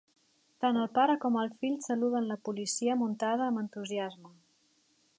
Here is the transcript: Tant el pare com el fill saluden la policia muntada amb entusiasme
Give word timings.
Tant 0.63 0.79
el 0.83 0.87
pare 0.95 1.17
com 1.25 1.37
el 1.41 1.51
fill 1.65 1.77
saluden 1.87 2.27
la 2.31 2.39
policia 2.49 2.99
muntada 3.05 3.49
amb 3.51 3.65
entusiasme 3.67 4.37